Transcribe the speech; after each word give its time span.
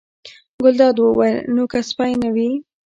ګلداد 0.63 0.97
وویل: 0.99 1.37
نو 1.55 1.63
که 1.71 1.79
سپی 1.89 2.11
نه 2.21 2.29
وي. 2.35 2.49